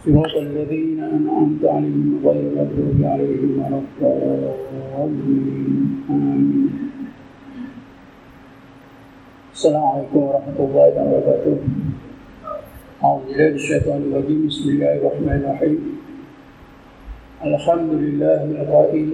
[0.00, 5.52] صراط الذين أنعمت عليهم غير المغضوب عليهم ولا الضالين.
[6.10, 6.70] آمين.
[9.52, 11.56] السلام عليكم ورحمة الله وبركاته.
[13.04, 14.40] أعوذ بالله من الشيطان الرجيم.
[14.48, 15.78] بسم الله الرحمن الرحيم.
[17.44, 19.08] الحمد لله القائل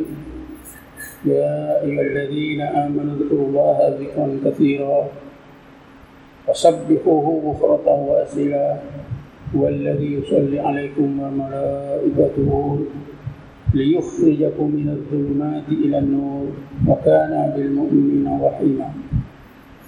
[1.26, 5.08] يا أيها الذين آمنوا اذكروا الله ذكرا كثيرا
[6.46, 8.76] وسبحوه بكرة وأسيلا
[9.54, 12.78] هو الذي يصلي عليكم وملائكته
[13.74, 16.46] ليخرجكم من الظلمات إلى النور
[16.88, 18.88] وكان بالمؤمنين رحيما.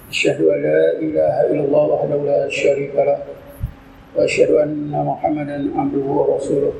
[0.09, 3.17] أشهد أن لا إله إلا الله وحده لا شريك له
[4.15, 6.73] وأشهد أن محمدا عبده ورسوله.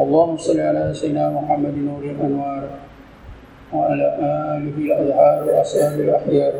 [0.00, 2.62] اللهم صل على سيدنا محمد نور الأنوار
[3.72, 4.06] وعلى
[4.56, 6.54] آله الأظهار وأصحابه الأحيار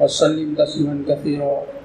[0.00, 1.81] وسلم تسليما كثيرا.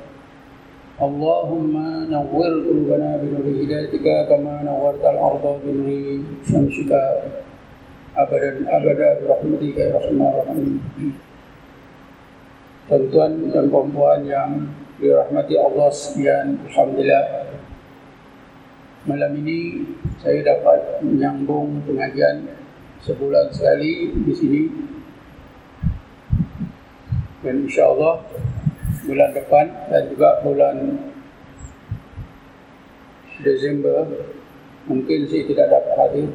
[1.03, 1.75] اللهم
[2.15, 5.91] نور قلوبنا بنور هدايتك كما نورت الأرض بنور
[6.47, 6.91] شمسك
[8.17, 10.71] أبدا أبدا برحمتك يا رحمن الرحيم
[12.83, 17.25] Tuan-tuan dan perempuan yang dirahmati Allah sekalian, Alhamdulillah.
[19.07, 19.87] Malam ini
[20.19, 22.53] saya dapat menyambung pengajian
[23.01, 24.63] sebulan sekali di sini.
[27.47, 28.23] Dan insyaAllah
[29.08, 30.76] bulan depan dan juga bulan
[33.40, 34.04] Desember
[34.92, 36.28] mungkin saya tidak dapat hadir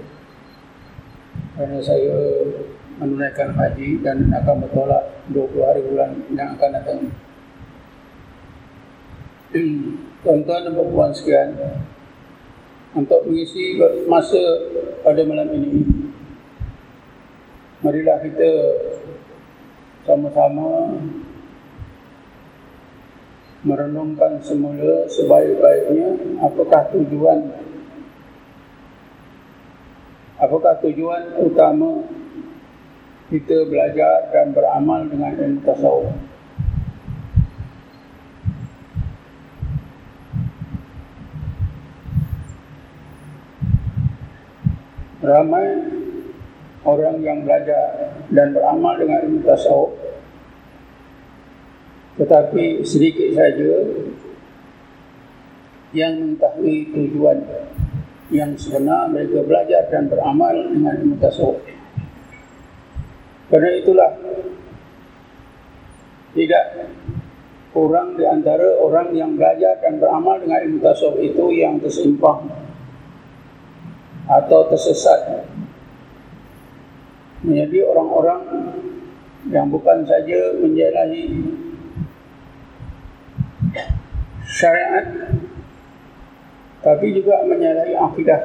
[1.53, 2.17] kerana saya
[2.97, 7.00] menunaikan haji dan akan bertolak 20 hari bulan yang akan datang.
[10.23, 11.50] Tuan-tuan dan perempuan sekalian,
[12.97, 13.77] untuk mengisi
[14.09, 14.41] masa
[15.05, 15.84] pada malam ini,
[17.84, 18.53] marilah kita
[20.09, 20.97] sama-sama
[23.62, 27.41] merenungkan semula sebaik-baiknya apakah tujuan?
[30.42, 32.02] Apakah tujuan utama
[33.30, 36.10] kita belajar dan beramal dengan ilmu tasawuf?
[45.22, 45.66] Ramai
[46.82, 50.12] orang yang belajar dan beramal dengan ilmu tasawuf
[52.21, 53.73] tetapi sedikit saja
[55.93, 57.39] yang mengetahui tujuan
[58.33, 61.61] yang sebenar mereka belajar dan beramal dengan ilmu tasawuf.
[63.53, 64.12] Kerana itulah
[66.33, 66.65] tidak
[67.77, 72.49] kurang di antara orang yang belajar dan beramal dengan ilmu tasawuf itu yang tersimpang
[74.29, 75.44] atau tersesat
[77.44, 78.43] menjadi orang-orang
[79.53, 81.53] yang bukan saja menjalani
[84.52, 85.06] syariat
[86.82, 88.42] tapi juga menyalahi akidah.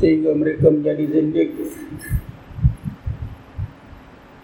[0.00, 1.52] Sehingga mereka menjadi zindik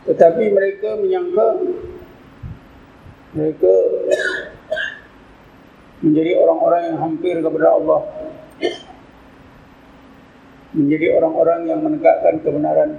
[0.06, 1.46] tetapi mereka menyangka
[3.34, 3.74] mereka
[5.98, 8.00] menjadi orang-orang yang hampir kepada Allah.
[10.76, 12.90] Menjadi orang-orang yang menegakkan kebenaran.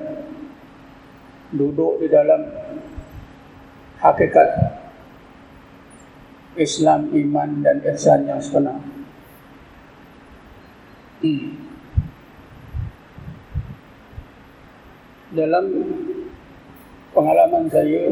[1.47, 2.44] Duduk di dalam
[4.03, 4.76] hakikat
[6.57, 8.81] Islam, iman dan ihsan yang sebenar.
[11.22, 11.53] Hmm.
[15.38, 15.66] Dalam
[17.13, 18.09] pengalaman saya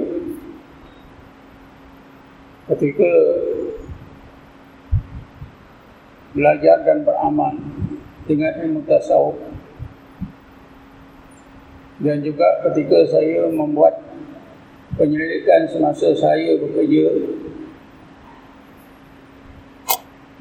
[2.74, 3.12] ketika
[6.34, 7.56] belajar dan beramal
[8.26, 9.38] dengan ilmu tasawuf
[12.02, 14.02] dan juga ketika saya membuat
[15.00, 17.06] penyelidikan semasa saya bekerja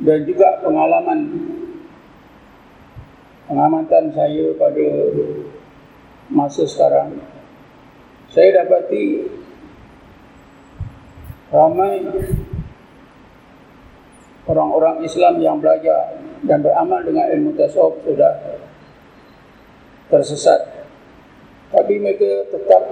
[0.04, 1.20] dan juga pengalaman.
[3.44, 4.88] Pengamatan saya pada
[6.32, 7.20] masa sekarang.
[8.32, 9.20] Saya dapati
[11.53, 12.03] ramai
[14.48, 18.33] orang-orang Islam yang belajar dan beramal dengan ilmu tasawuf sudah
[20.09, 20.60] tersesat.
[21.68, 22.83] Tapi mereka tetap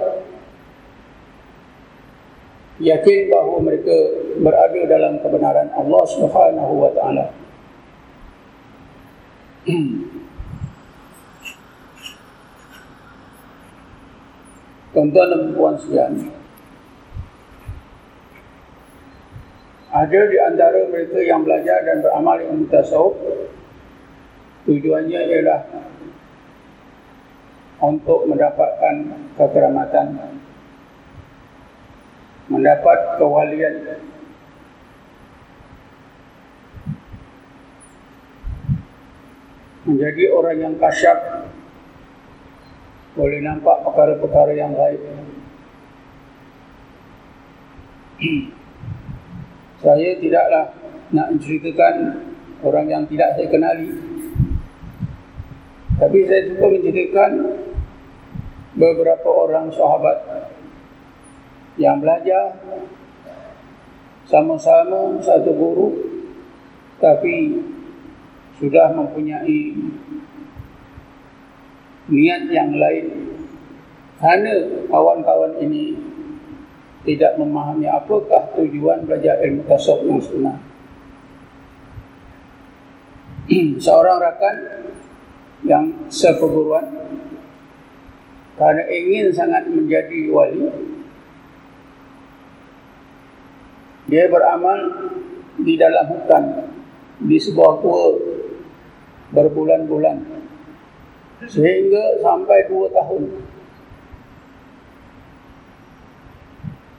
[2.81, 3.93] yakin bahawa mereka
[4.41, 7.29] berada dalam kebenaran Allah Subhanahu wa taala.
[14.93, 16.29] Tuan-tuan dan puan sekalian,
[19.93, 23.13] ada di antara mereka yang belajar dan beramal dengan tasawuf
[24.65, 25.61] tujuannya ialah
[27.83, 28.95] untuk mendapatkan
[29.37, 30.07] kekeramatan
[32.47, 33.75] mendapat kewalian.
[39.83, 41.43] Menjadi orang yang kasyaf.
[43.13, 45.01] Boleh nampak perkara-perkara yang baik.
[49.83, 50.71] Saya tidaklah
[51.11, 51.95] nak menceritakan
[52.63, 53.91] orang yang tidak saya kenali.
[55.99, 57.31] Tapi saya cuba menceritakan
[58.73, 60.17] beberapa orang sahabat
[61.77, 62.57] yang belajar
[64.29, 65.87] sama-sama satu guru
[67.01, 67.59] tapi
[68.61, 69.75] sudah mempunyai
[72.07, 73.33] niat yang lain
[74.23, 75.99] kerana kawan-kawan ini
[77.03, 80.57] tidak memahami apakah tujuan belajar ilmu tasawuf yang sunnah.
[83.83, 84.55] Seorang rakan
[85.67, 86.87] yang seperguruan
[88.55, 90.63] kerana ingin sangat menjadi wali
[94.07, 94.79] dia beramal
[95.59, 96.43] di dalam hutan
[97.23, 98.03] di sebuah gua
[99.33, 100.17] berbulan-bulan
[101.47, 103.23] sehingga sampai dua tahun.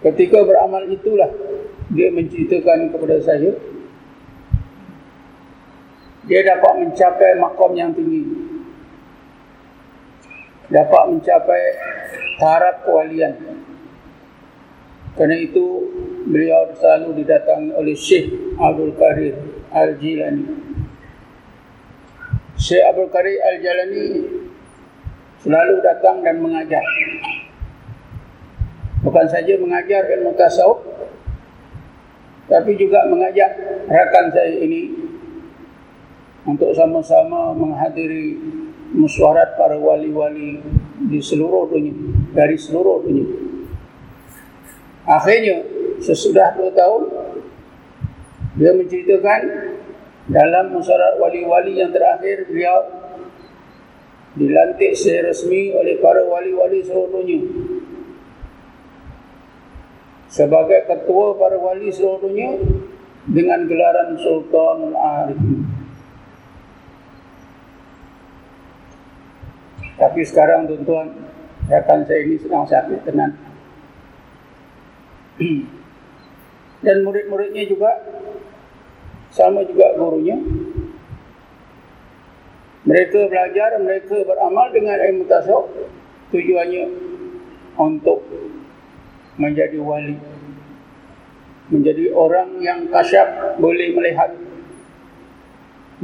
[0.05, 1.33] Ketika beramal itulah
[1.93, 3.53] dia menceritakan kepada saya
[6.25, 8.25] dia dapat mencapai makom yang tinggi
[10.73, 11.63] dapat mencapai
[12.41, 13.37] taraf kewalian
[15.15, 15.67] kerana itu
[16.27, 19.35] beliau selalu didatangi oleh Syekh Abdul Karir
[19.71, 20.45] Al-Jilani.
[22.59, 24.07] Syekh Abdul Karir Al-Jilani
[25.39, 26.83] selalu datang dan mengajar.
[29.07, 30.81] Bukan saja mengajar ilmu tasawuf,
[32.49, 33.53] tapi juga mengajak
[33.87, 34.97] rakan saya ini
[36.49, 38.41] untuk sama-sama menghadiri
[38.97, 40.59] musyawarat para wali-wali
[41.07, 41.93] di seluruh dunia,
[42.33, 43.54] dari seluruh dunia.
[45.05, 45.61] Akhirnya
[46.01, 47.03] sesudah dua tahun
[48.57, 49.41] dia menceritakan
[50.33, 52.81] dalam musyawarah wali-wali yang terakhir beliau
[54.35, 57.45] dilantik secara resmi oleh para wali-wali seluruh dunia
[60.35, 62.59] sebagai ketua para wali seluruh dunia
[63.31, 65.41] dengan gelaran Sultan Al-Arif.
[69.95, 71.15] Tapi sekarang tuan-tuan,
[71.71, 73.33] rakan saya ini sedang sakit tenang.
[76.85, 77.91] Dan murid-muridnya juga
[79.35, 80.39] sama juga gurunya.
[82.85, 85.73] Mereka belajar mereka beramal dengan ilmu tasawuf.
[86.29, 86.85] Tujuannya
[87.81, 88.21] untuk
[89.41, 90.21] menjadi wali.
[91.73, 94.37] Menjadi orang yang kasyaf boleh melihat.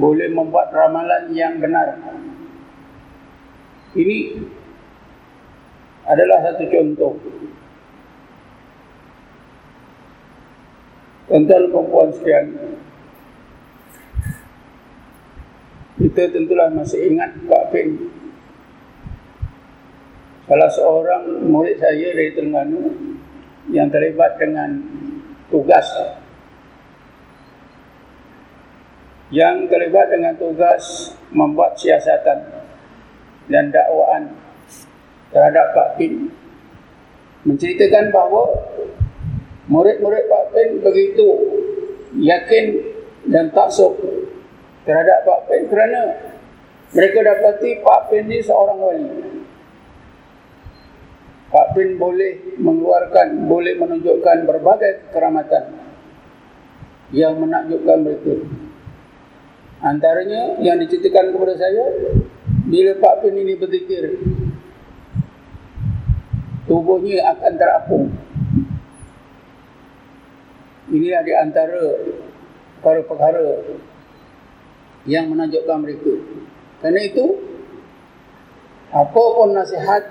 [0.01, 2.01] Boleh membuat ramalan yang benar.
[3.93, 4.41] Ini
[6.09, 7.13] adalah satu contoh
[11.31, 12.47] Tuan-tuan perempuan sekalian.
[16.01, 17.93] Kita tentulah masih ingat Pak Pin
[20.49, 22.89] Salah seorang murid saya dari Terengganu
[23.69, 24.81] Yang terlibat dengan
[25.53, 25.85] tugas
[29.29, 32.49] Yang terlibat dengan tugas Membuat siasatan
[33.53, 34.41] Dan dakwaan
[35.37, 36.33] Terhadap Pak Pin
[37.45, 38.45] Menceritakan bahawa
[39.71, 41.29] murid-murid Pak Pen begitu
[42.19, 42.67] yakin
[43.31, 43.95] dan taksub
[44.83, 46.01] terhadap Pak Pen kerana
[46.91, 49.07] mereka dapati Pak Pen ini seorang wali.
[51.51, 55.71] Pak Pen boleh mengeluarkan, boleh menunjukkan berbagai keramatan
[57.15, 58.35] yang menakjubkan mereka.
[59.83, 61.85] Antaranya yang diceritakan kepada saya,
[62.67, 64.19] bila Pak Pen ini berzikir,
[66.71, 68.07] tubuhnya akan terapung.
[70.91, 71.83] Ini di antara
[72.83, 73.63] perkara-perkara
[75.07, 76.15] yang menunjukkan mereka.
[76.83, 77.27] Kerana itu,
[78.91, 80.03] apa pun nasihat,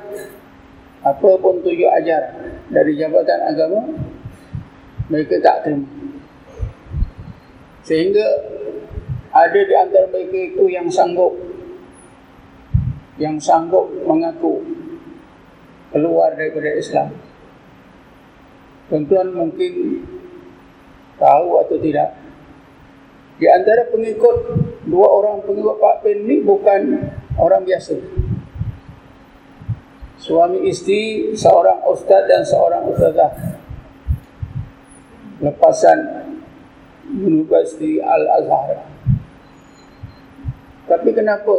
[1.03, 2.31] apa pun tujuh ajar
[2.71, 3.81] dari jabatan agama,
[5.11, 5.89] mereka tak terima.
[7.83, 8.27] Sehingga
[9.35, 11.35] ada di antara mereka itu yang sanggup
[13.19, 14.63] yang sanggup mengaku
[15.91, 17.11] keluar daripada Islam.
[18.87, 19.73] Tuan-tuan mungkin
[21.19, 22.15] tahu atau tidak.
[23.39, 24.35] Di antara pengikut
[24.87, 26.81] dua orang pengikut Pak Pen ni bukan
[27.39, 27.95] orang biasa.
[30.19, 33.31] Suami isteri seorang ustaz dan seorang ustazah.
[35.39, 35.99] Lepasan
[37.15, 38.83] Universiti Al-Azhar.
[40.91, 41.55] Tapi kenapa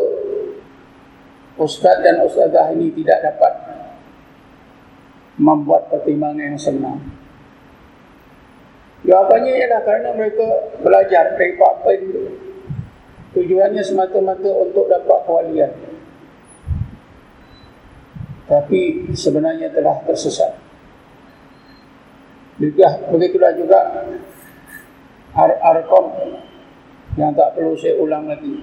[1.56, 3.52] ustaz dan ustazah ini tidak dapat
[5.40, 7.19] membuat pertimbangan yang senang?
[9.10, 10.46] Jawapannya ialah kerana mereka
[10.86, 12.02] belajar dari Pak Pen
[13.34, 15.72] tujuannya semata-mata untuk dapat kewalian.
[18.46, 20.54] Tapi sebenarnya telah tersesat.
[22.62, 23.78] Juga begitulah juga
[25.34, 26.06] Ar-Arqam
[27.18, 28.62] yang tak perlu saya ulang lagi.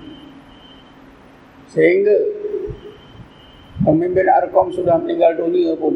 [1.68, 2.16] Sehingga
[3.84, 5.96] pemimpin Arqam sudah meninggal dunia pun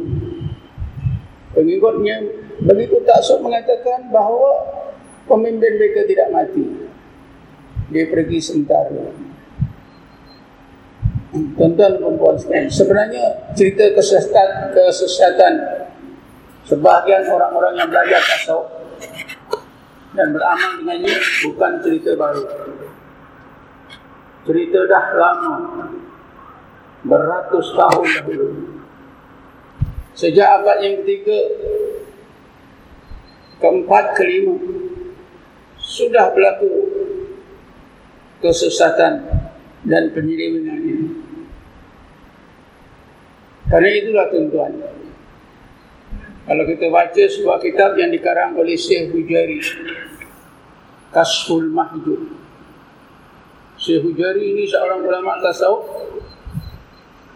[1.51, 2.15] pengikutnya
[2.63, 4.51] begitu taksub mengatakan bahawa
[5.27, 6.65] pemimpin mereka tidak mati.
[7.91, 9.12] Dia pergi sementara.
[11.31, 12.36] Tuan-tuan dan puan
[12.67, 15.53] sebenarnya cerita kesesatan, kesesatan
[16.67, 18.67] sebahagian orang-orang yang belajar tasawuf
[20.12, 21.15] dan beramal dengannya
[21.48, 22.43] bukan cerita baru.
[24.43, 25.55] Cerita dah lama,
[27.08, 28.80] beratus tahun dahulu.
[30.11, 31.39] Sejak abad yang ketiga,
[33.63, 34.59] keempat, kelima,
[35.79, 36.69] sudah berlaku
[38.43, 39.23] kesesatan
[39.87, 41.07] dan penyelewengan ini.
[43.71, 44.73] Karena itulah tuan-tuan.
[46.41, 49.63] Kalau kita baca sebuah kitab yang dikarang oleh Syekh Hujari.
[51.15, 52.35] Kasful Mahjub.
[53.79, 55.87] Syekh Hujari ini seorang ulama tasawuf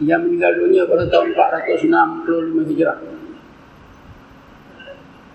[0.04, 3.00] yang meninggal dunia pada tahun 465 Hijrah.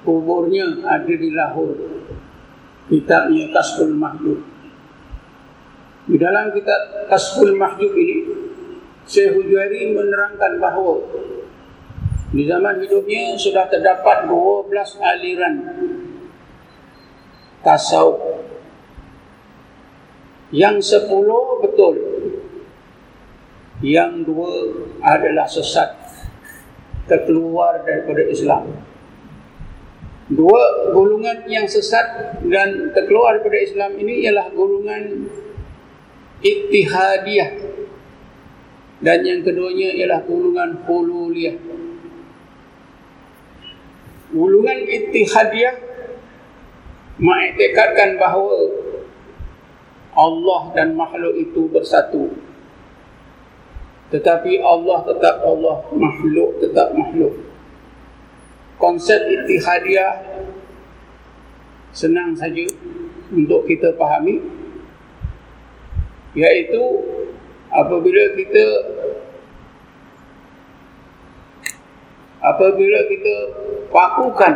[0.04, 1.76] Kuburnya ada di Lahore
[2.90, 4.40] kitabnya Kasbul Mahjub.
[6.10, 8.18] Di dalam kitab Kasbul Mahjub ini,
[9.06, 10.98] Syekh Hujari menerangkan bahawa
[12.30, 14.70] di zaman hidupnya sudah terdapat 12
[15.02, 15.54] aliran
[17.66, 18.46] tasawuf
[20.54, 21.10] yang 10
[21.62, 21.94] betul
[23.80, 24.48] yang dua
[25.00, 25.96] adalah sesat
[27.08, 28.70] terkeluar daripada Islam
[30.30, 35.26] Dua golongan yang sesat dan terkeluar daripada Islam ini ialah golongan
[36.38, 37.50] ittihadiyah
[39.02, 41.58] dan yang keduanya ialah golongan hululiyah.
[44.30, 45.74] Golongan ittihadiyah
[47.18, 48.70] mengiktikadkan bahawa
[50.14, 52.30] Allah dan makhluk itu bersatu.
[54.10, 57.34] Tetapi Allah tetap Allah, makhluk tetap makhluk.
[58.74, 60.18] Konsep ittihadiyah
[61.94, 62.64] senang saja
[63.30, 64.42] untuk kita fahami
[66.34, 66.82] iaitu
[67.70, 68.66] apabila kita
[72.40, 73.36] apabila kita
[73.92, 74.54] pakukan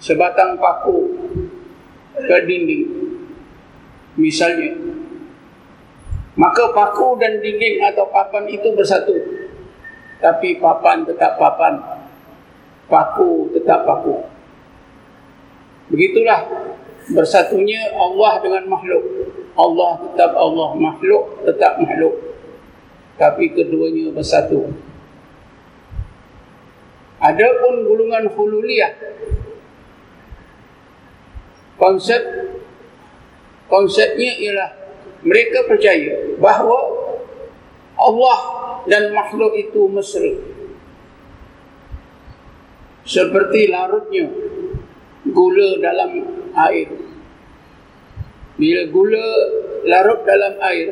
[0.00, 1.12] sebatang paku
[2.16, 2.88] ke dinding.
[4.18, 4.89] Misalnya
[6.40, 9.12] maka paku dan dinding atau papan itu bersatu
[10.20, 12.00] tapi papan tetap papan
[12.90, 14.20] paku tetap paku.
[15.88, 16.44] Begitulah
[17.14, 19.02] bersatunya Allah dengan makhluk.
[19.54, 22.14] Allah tetap Allah, makhluk tetap makhluk.
[23.16, 24.74] Tapi keduanya bersatu.
[27.20, 28.96] Adapun gulungan hululiyah
[31.76, 32.20] konsep
[33.68, 34.70] konsepnya ialah
[35.26, 36.78] mereka percaya bahawa
[38.00, 38.40] Allah
[38.88, 40.32] dan makhluk itu mesra
[43.04, 44.30] seperti larutnya
[45.28, 46.10] gula dalam
[46.54, 46.88] air.
[48.60, 49.26] Bila gula
[49.88, 50.88] larut dalam air,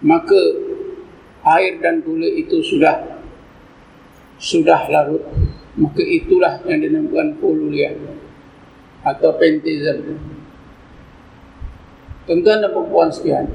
[0.00, 0.40] maka
[1.58, 3.20] air dan gula itu sudah
[4.38, 5.22] sudah larut.
[5.76, 7.94] Maka itulah yang dinamakan polulia
[9.06, 10.18] atau pentism.
[12.30, 13.50] Tuan-tuan dan perempuan sekian.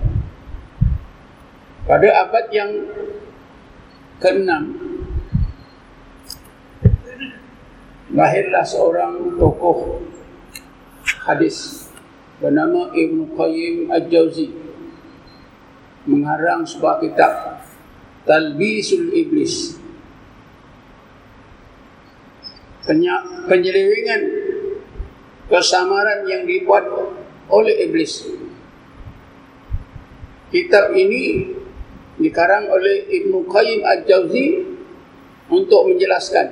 [1.87, 2.75] Pada abad yang
[4.19, 4.51] ke-6
[8.11, 10.03] lahirlah seorang tokoh
[11.23, 11.87] hadis
[12.43, 14.51] bernama Ibn Qayyim Al-Jawzi
[16.11, 17.63] mengarang sebuah kitab
[18.27, 19.79] Talbisul Iblis
[23.47, 24.21] penyelewengan
[25.47, 26.83] kesamaran yang dibuat
[27.49, 28.25] oleh iblis
[30.49, 31.53] kitab ini
[32.21, 34.47] dikarang oleh Ibn Qayyim Al-Jawzi
[35.51, 36.47] untuk menjelaskan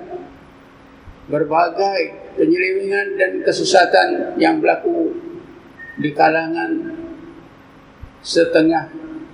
[1.31, 5.15] berbagai penyelewengan dan kesesatan yang berlaku
[5.97, 6.99] di kalangan
[8.19, 8.89] setengah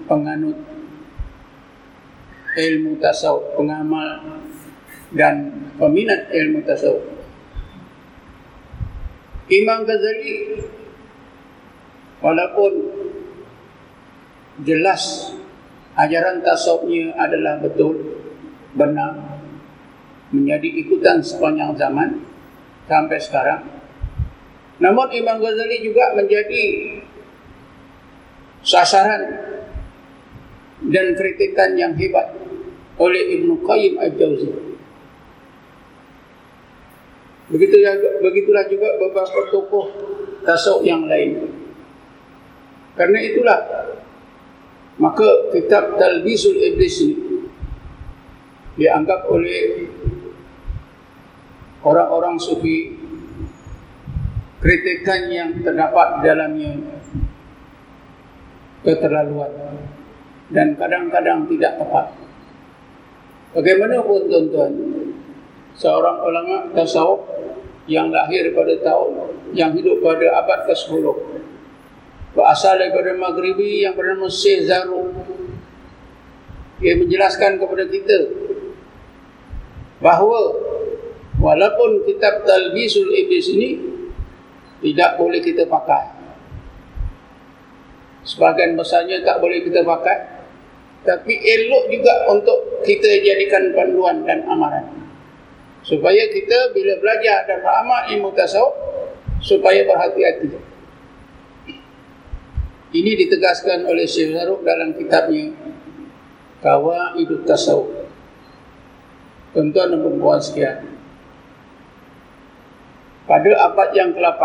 [0.06, 0.58] penganut
[2.58, 4.42] ilmu tasawuf, pengamal
[5.14, 7.06] dan peminat ilmu tasawuf.
[9.50, 10.62] Imam Ghazali
[12.22, 12.72] walaupun
[14.64, 15.34] jelas
[15.96, 17.96] ajaran tasawufnya adalah betul
[18.76, 19.40] benar
[20.30, 22.22] menjadi ikutan sepanjang zaman
[22.86, 23.62] sampai sekarang.
[24.80, 26.64] Namun Imam Ghazali juga menjadi
[28.64, 29.22] sasaran
[30.88, 32.32] dan kritikan yang hebat
[32.96, 34.52] oleh Ibnu Qayyim Al-Jauzi.
[37.50, 39.86] Begitulah, begitulah juga beberapa tokoh
[40.46, 41.50] tasawuf yang lain.
[42.94, 43.60] Karena itulah
[45.00, 47.18] maka kitab Talbisul Iblis ini
[48.76, 49.88] dianggap oleh
[51.84, 53.00] orang-orang sufi
[54.60, 56.76] kritikan yang terdapat dalamnya
[58.84, 59.52] keterlaluan
[60.52, 62.08] dan kadang-kadang tidak tepat.
[63.50, 64.74] Bagaimanapun tuan-tuan,
[65.74, 67.24] seorang ulama tasawuf
[67.90, 69.12] yang lahir pada tahun
[69.58, 71.06] yang hidup pada abad ke-10
[72.50, 75.14] berasal daripada Maghribi yang bernama Syekh Zaru
[76.82, 78.26] ia menjelaskan kepada kita
[80.02, 80.58] bahawa
[81.38, 83.70] walaupun kitab Talbisul Iblis ini
[84.82, 86.10] tidak boleh kita pakai.
[88.26, 90.42] Sebagian besarnya tak boleh kita pakai.
[91.06, 94.90] Tapi elok juga untuk kita jadikan panduan dan amaran.
[95.86, 98.74] Supaya kita bila belajar dan beramal ilmu tasawuf
[99.38, 100.69] supaya berhati-hati
[102.90, 105.54] ini ditegaskan oleh Syekh Zaruk dalam kitabnya
[106.60, 108.00] Kawa Hidup Tasawuf.
[109.50, 110.86] Tuan-tuan dan perempuan sekian
[113.26, 114.42] Pada abad yang ke-8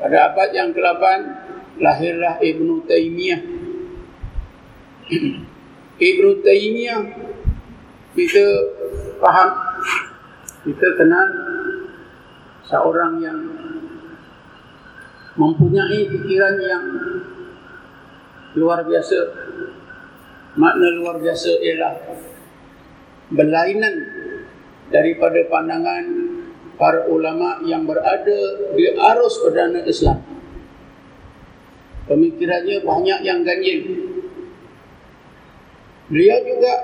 [0.00, 1.04] Pada abad yang ke-8
[1.76, 3.42] Lahirlah Ibn Taymiyah
[6.08, 7.00] Ibn Taymiyah
[8.12, 8.44] kita
[9.24, 9.56] faham
[10.68, 11.28] kita kenal
[12.68, 13.51] seorang yang
[15.36, 16.84] mempunyai pikiran yang
[18.56, 19.18] luar biasa.
[20.52, 21.94] Makna luar biasa ialah
[23.32, 23.94] berlainan
[24.92, 26.04] daripada pandangan
[26.76, 28.40] para ulama yang berada
[28.76, 30.20] di arus perdana Islam.
[32.04, 33.80] Pemikirannya banyak yang ganjil.
[36.12, 36.74] Beliau juga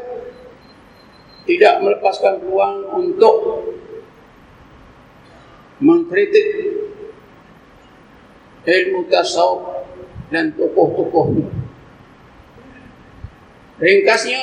[1.44, 3.36] tidak melepaskan peluang untuk
[5.84, 6.77] mengkritik
[8.68, 9.88] ilmu tasawuf
[10.28, 11.32] dan tokoh-tokoh.
[13.80, 14.42] Ringkasnya,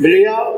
[0.00, 0.48] beliau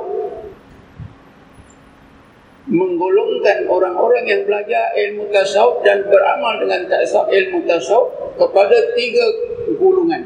[2.71, 9.27] menggolongkan orang-orang yang belajar ilmu tasawuf dan beramal dengan tasawuf ilmu tasawuf kepada tiga
[9.75, 10.23] gulungan.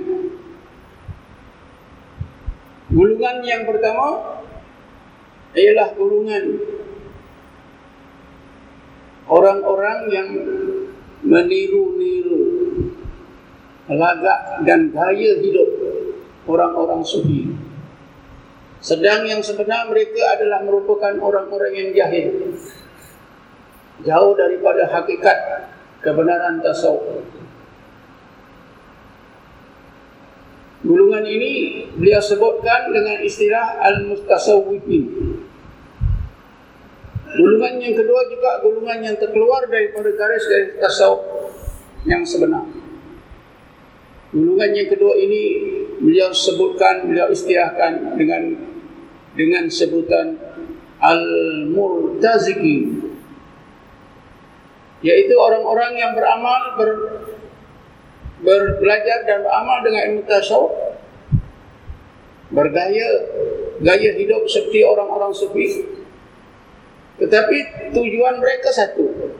[2.93, 4.39] Gulungan yang pertama
[5.57, 6.45] ialah gulungan
[9.27, 10.29] orang-orang yang
[11.27, 12.43] meniru-niru
[13.87, 15.69] lagak dan gaya hidup
[16.47, 17.55] orang-orang sufi.
[18.83, 22.55] Sedang yang sebenar mereka adalah merupakan orang-orang yang jahil.
[24.05, 25.39] Jauh daripada hakikat
[26.05, 27.25] kebenaran tasawuf.
[30.87, 35.05] Gulungan ini beliau sebutkan dengan istilah Al-Mustasawwifin.
[37.37, 41.21] Gulungan yang kedua juga gulungan yang terkeluar daripada garis dari tasawuf
[42.09, 42.65] yang sebenar.
[44.33, 45.43] Gulungan yang kedua ini
[46.01, 48.57] beliau sebutkan, beliau istiahkan dengan
[49.37, 50.41] dengan sebutan
[50.97, 53.05] Al-Murtaziki.
[55.05, 56.91] Yaitu orang-orang yang beramal ber,
[58.41, 60.73] berbelajar dan beramal dengan ilmu tasawuf
[62.49, 63.29] bergaya
[63.83, 65.85] gaya hidup seperti orang-orang sufi
[67.17, 67.57] tetapi
[67.97, 69.33] tujuan mereka satu.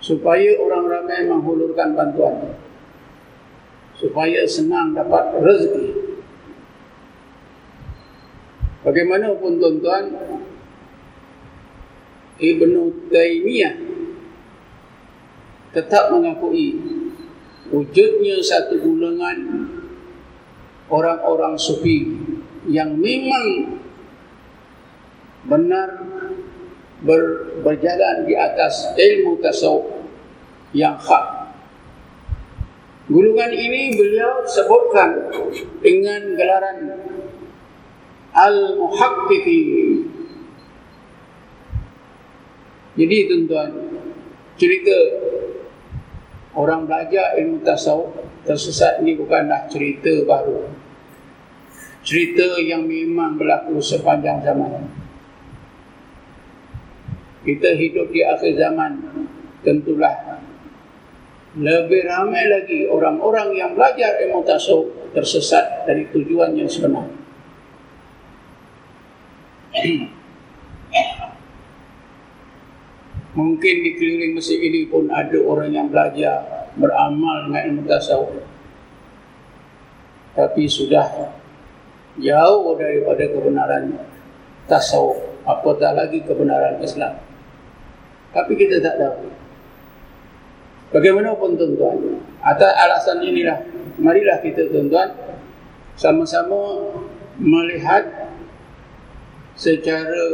[0.00, 2.56] Supaya orang ramai menghulurkan bantuan.
[3.94, 5.86] Supaya senang dapat rezeki.
[8.80, 10.04] Bagaimanapun tuan-tuan
[12.40, 13.76] Ibnu Taymiyah
[15.76, 16.80] tetap mengakui
[17.70, 19.68] wujudnya satu golongan
[20.90, 22.18] orang-orang sufi
[22.66, 23.78] yang memang
[25.46, 25.88] benar
[27.00, 30.04] ber, berjalan di atas ilmu tasawuf
[30.76, 31.52] yang hak.
[33.10, 35.34] Gulungan ini beliau sebutkan
[35.82, 36.78] dengan gelaran
[38.30, 39.62] Al-Muhaqqiqi.
[42.94, 43.70] Jadi tuan-tuan,
[44.54, 44.98] cerita
[46.54, 48.14] orang belajar ilmu tasawuf
[48.46, 50.70] tersesat ini bukanlah cerita baru
[52.00, 54.88] cerita yang memang berlaku sepanjang zaman
[57.44, 59.00] kita hidup di akhir zaman
[59.64, 60.40] tentulah
[61.56, 67.10] lebih ramai lagi orang-orang yang belajar ilmu tasawuf tersesat dari tujuan yang sebenar
[73.30, 78.42] Mungkin di keliling masjid ini pun ada orang yang belajar beramal dengan ilmu tasawuf.
[80.34, 81.30] Tapi sudah
[82.18, 84.02] jauh daripada kebenaran
[84.66, 85.22] tasawuf.
[85.46, 87.29] Apatah lagi kebenaran Islam.
[88.30, 89.26] Tapi kita tak tahu.
[90.90, 92.18] Bagaimanapun tuan-tuan.
[92.42, 93.62] Atas alasan inilah.
[93.98, 95.10] Marilah kita tuan-tuan.
[95.98, 96.88] Sama-sama
[97.36, 98.30] melihat
[99.60, 100.24] secara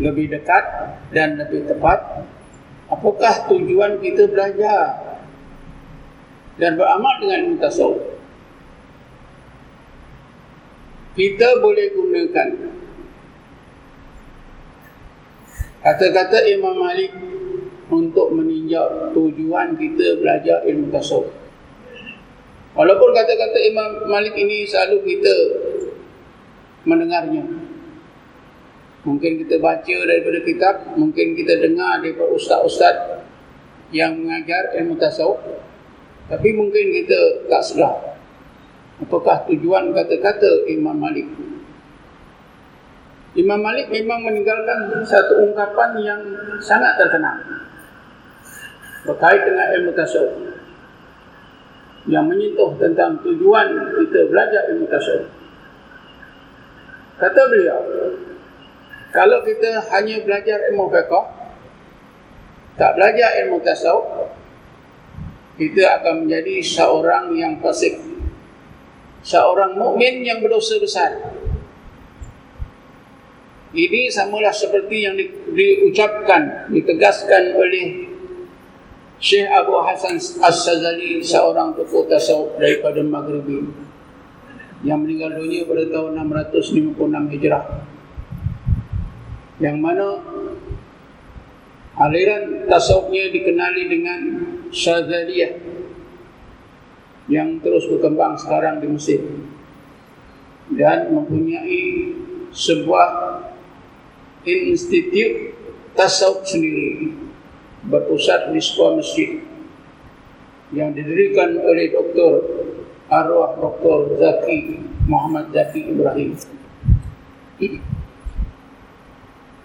[0.00, 0.64] lebih dekat
[1.12, 2.24] dan lebih tepat
[2.88, 4.96] apakah tujuan kita belajar
[6.56, 8.16] dan beramal dengan ilmu tasawuf
[11.12, 12.48] kita boleh gunakan
[15.80, 17.12] kata-kata Imam Malik
[17.90, 21.32] untuk meninjau tujuan kita belajar ilmu tasawuf
[22.76, 25.34] walaupun kata-kata Imam Malik ini selalu kita
[26.84, 27.70] mendengarnya
[29.00, 33.24] Mungkin kita baca daripada kitab, mungkin kita dengar daripada ustaz-ustaz
[33.96, 35.40] yang mengajar ilmu tasawuf.
[36.28, 37.96] Tapi mungkin kita tak sedar.
[39.00, 41.24] Apakah tujuan kata-kata Imam Malik?
[43.38, 46.20] Imam Malik memang meninggalkan satu ungkapan yang
[46.58, 47.38] sangat terkenal
[49.06, 50.34] berkait dengan ilmu tasawuf
[52.10, 55.30] yang menyentuh tentang tujuan kita belajar ilmu tasawuf.
[57.20, 57.80] Kata beliau,
[59.12, 61.24] kalau kita hanya belajar ilmu fiqh,
[62.80, 64.32] tak belajar ilmu tasawuf,
[65.60, 67.94] kita akan menjadi seorang yang fasik.
[69.20, 71.39] Seorang mukmin yang berdosa besar.
[73.70, 78.10] Ini samalah seperti yang di, diucapkan, ditegaskan oleh
[79.22, 83.70] Syekh Abu Hasan As-Sazali, seorang tokoh tasawuf daripada Maghribi
[84.82, 87.64] yang meninggal dunia pada tahun 656 Hijrah.
[89.60, 90.06] Yang mana
[92.00, 94.20] aliran tasawufnya dikenali dengan
[94.72, 95.52] Syazaliyah
[97.30, 99.22] yang terus berkembang sekarang di Mesir
[100.74, 102.10] dan mempunyai
[102.50, 103.08] sebuah
[104.44, 105.52] institut
[105.92, 107.12] tasawuf sendiri
[107.84, 109.40] berpusat di sebuah masjid
[110.70, 112.32] yang didirikan oleh Dr.
[113.10, 114.16] Arwah Dr.
[114.22, 114.78] Zaki
[115.10, 116.38] Muhammad Zaki Ibrahim.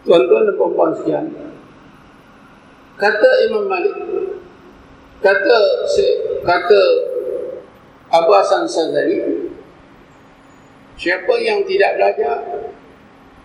[0.05, 1.25] Tuan-tuan dan puan-puan sekian.
[2.95, 3.95] Kata Imam Malik,
[5.19, 5.59] kata
[6.45, 6.81] kata
[8.13, 9.51] Abu Hasan Sazali,
[10.95, 12.37] siapa yang tidak belajar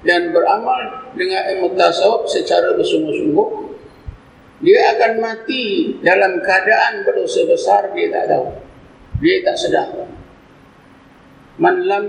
[0.00, 3.48] dan beramal dengan ilmu tasawuf secara bersungguh-sungguh,
[4.60, 8.48] dia akan mati dalam keadaan berdosa besar, dia tak tahu.
[9.20, 9.88] Dia tak sedar.
[11.60, 12.04] Man lam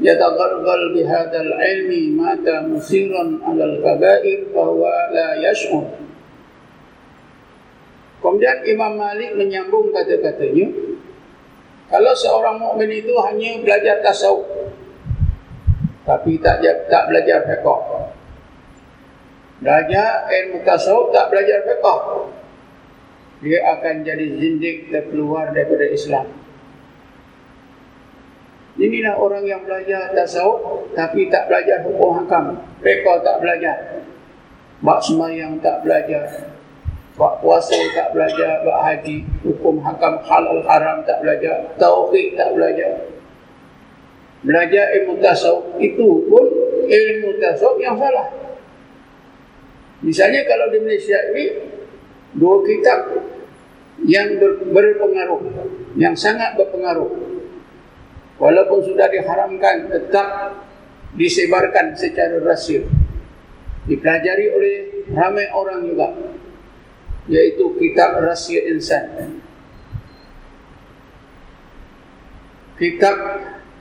[0.00, 6.00] yataghargal bihadal ilmi mata musiran alal kabair bahwa la yash'ur.
[8.20, 10.68] Kemudian Imam Malik menyambung kata-katanya,
[11.92, 14.71] kalau seorang mukmin itu hanya belajar tasawuf,
[16.02, 16.58] tapi tak
[16.90, 17.82] tak belajar fiqh.
[19.62, 22.02] Belajar ilmu tasawuf tak belajar fiqh.
[23.42, 26.26] Dia akan jadi zindik dan keluar daripada Islam.
[28.78, 32.58] Inilah orang yang belajar tasawuf tapi tak belajar hukum hakam.
[32.82, 33.76] Mereka tak belajar.
[34.82, 36.50] Bak semayang tak belajar.
[37.14, 38.66] Bak puasa tak belajar.
[38.66, 39.22] Bak haji.
[39.46, 41.70] Hukum hakam halal haram tak belajar.
[41.78, 43.11] Tauhid tak belajar.
[44.42, 46.46] Belajar ilmu tasawuf itu pun
[46.86, 48.26] ilmu tasawuf yang salah.
[50.02, 51.44] Misalnya kalau di Malaysia ini
[52.34, 53.22] dua kitab
[54.02, 55.40] yang berpengaruh,
[55.94, 57.32] yang sangat berpengaruh
[58.42, 60.58] walaupun sudah diharamkan tetap
[61.14, 62.82] disebarkan secara rahsia
[63.86, 64.74] dipelajari oleh
[65.14, 66.08] ramai orang juga
[67.30, 69.38] yaitu kitab rahsia insan
[72.80, 73.14] kitab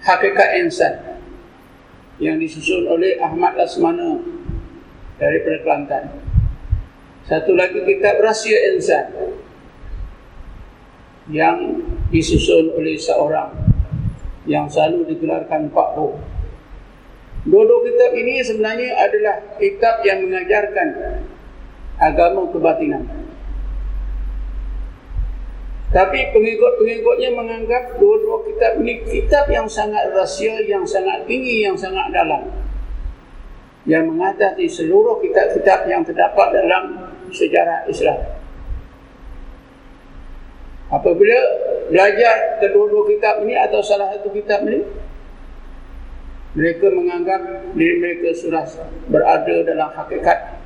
[0.02, 1.22] hakikat insan
[2.22, 4.22] yang disusun oleh Ahmad Lasmana
[5.18, 6.22] dari Kelantan
[7.26, 9.14] satu lagi kitab rahsia insan
[11.30, 13.54] yang disusun oleh seorang
[14.50, 16.18] yang selalu digelarkan Pak Ho.
[17.46, 20.88] Dua-dua kitab ini sebenarnya adalah kitab yang mengajarkan
[22.02, 23.06] agama kebatinan.
[25.92, 32.08] Tapi pengikut-pengikutnya menganggap dua-dua kitab ini kitab yang sangat rahsia, yang sangat tinggi, yang sangat
[32.16, 32.48] dalam.
[33.84, 38.24] Yang mengatasi seluruh kitab-kitab yang terdapat dalam sejarah Islam.
[40.92, 41.40] Apabila
[41.92, 44.88] belajar kedua-dua kitab ini atau salah satu kitab ini,
[46.56, 48.64] mereka menganggap diri mereka sudah
[49.12, 50.60] berada dalam hakikat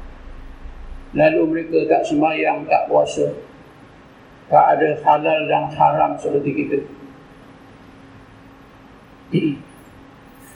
[1.16, 3.55] lalu mereka tak sembahyang, tak puasa.
[4.46, 6.80] Tak ada halal dan haram seperti kita.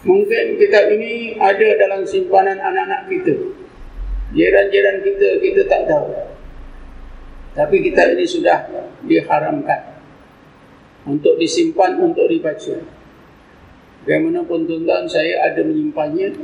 [0.07, 3.33] Mungkin kita ini ada dalam simpanan anak-anak kita.
[4.29, 6.13] Jiran-jiran kita, kita tak tahu.
[7.57, 8.69] Tapi kita ini sudah
[9.03, 9.99] diharamkan
[11.09, 12.77] untuk disimpan, untuk dibaca.
[14.05, 16.39] Bagaimanapun tuan-tuan, saya ada menyimpannya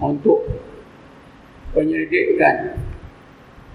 [0.00, 0.46] untuk
[1.76, 2.89] penyelidikan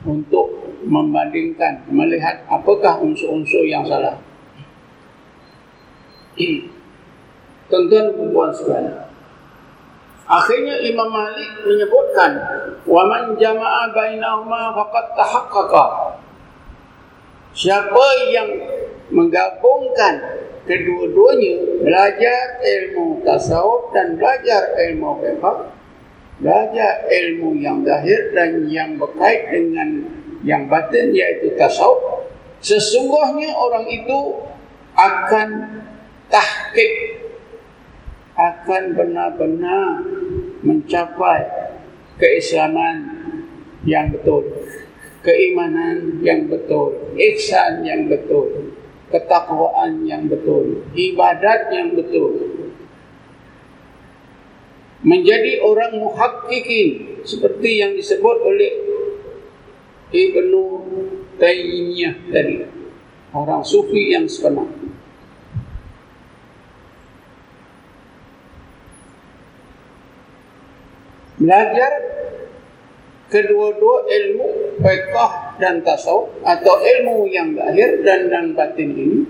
[0.06, 4.16] untuk membandingkan melihat apakah unsur-unsur yang salah.
[7.70, 9.10] Tuan-tuan perempuan sekalian.
[10.26, 12.32] Akhirnya Imam Malik menyebutkan
[12.86, 15.86] wa man jama'a bainahuma faqad tahaqqaqa.
[17.54, 18.50] Siapa yang
[19.14, 20.14] menggabungkan
[20.66, 25.58] kedua-duanya belajar ilmu tasawuf dan belajar ilmu fiqh
[26.40, 30.04] belajar ilmu yang zahir dan yang berkait dengan
[30.44, 32.28] yang batin iaitu tasawuf
[32.60, 34.20] sesungguhnya orang itu
[34.96, 35.50] akan
[36.28, 36.94] tahqiq
[38.36, 40.04] akan benar-benar
[40.60, 41.72] mencapai
[42.20, 42.98] keislaman
[43.88, 44.44] yang betul
[45.24, 48.76] keimanan yang betul ihsan yang betul
[49.08, 52.34] ketakwaan yang betul ibadat yang betul
[55.06, 58.74] menjadi orang muhakkikin seperti yang disebut oleh
[60.10, 60.64] Ibnu
[61.38, 62.66] Taymiyah tadi
[63.38, 64.66] orang sufi yang sebenar
[71.38, 71.92] belajar
[73.30, 74.48] kedua-dua ilmu
[74.82, 79.22] fiqh dan tasawuf atau ilmu yang lahir dan dan batin ini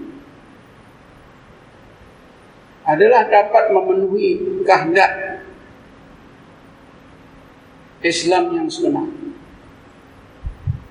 [2.85, 5.35] adalah dapat memenuhi kehendak
[8.03, 9.08] Islam yang sebenar.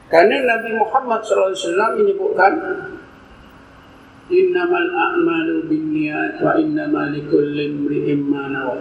[0.09, 2.53] Karena Nabi Muhammad SAW menyebutkan
[4.33, 8.81] Innamal a'malu binniyat wa innamal likulli imri'in ma nawa.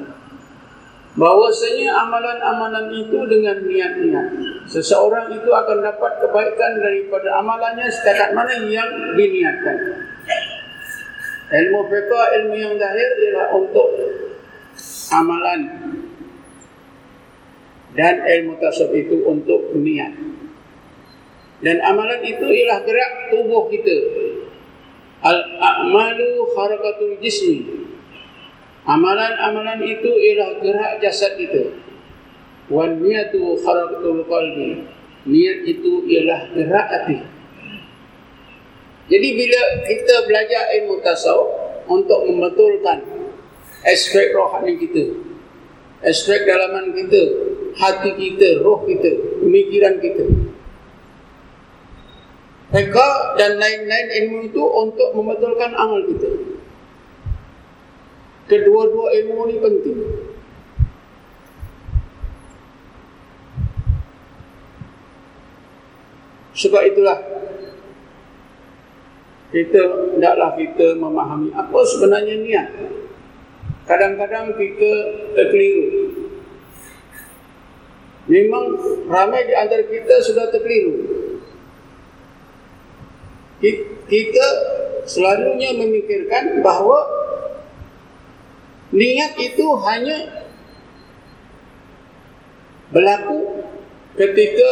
[1.19, 4.27] Bahwasanya amalan-amalan itu dengan niat-niat.
[4.71, 9.77] Seseorang itu akan dapat kebaikan daripada amalannya setakat mana yang diniatkan.
[11.53, 13.87] Ilmu fiqh, ilmu yang zahir ialah untuk
[15.13, 15.61] amalan
[17.93, 20.13] dan ilmu tasawuf itu untuk niat.
[21.63, 23.97] Dan amalan itu ialah gerak tubuh kita.
[25.23, 27.87] Al-a'malu kharakatul jismi.
[28.83, 31.71] Amalan-amalan itu ialah gerak jasad kita.
[32.67, 34.83] Wan niyatu kharakatul qalbi.
[35.23, 37.17] Niat itu ialah gerak hati.
[39.07, 41.47] Jadi bila kita belajar ilmu tasawuf
[41.87, 43.03] untuk membetulkan
[43.87, 45.15] aspek rohani kita,
[46.03, 50.25] aspek dalaman kita, hati kita, roh kita, pemikiran kita.
[52.73, 56.29] Mereka dan lain-lain ilmu itu untuk membetulkan amal kita.
[58.49, 59.97] Kedua-dua ilmu ini penting.
[66.53, 67.17] Sebab itulah
[69.53, 69.81] kita
[70.17, 72.67] hendaklah kita memahami apa sebenarnya niat.
[73.85, 74.91] Kadang-kadang kita
[75.37, 76.22] terkeliru
[78.23, 78.79] Memang
[79.11, 80.95] ramai di antara kita sudah terkeliru.
[84.07, 84.47] Kita
[85.03, 87.03] selalunya memikirkan bahawa
[88.95, 90.47] niat itu hanya
[92.95, 93.63] berlaku
[94.15, 94.71] ketika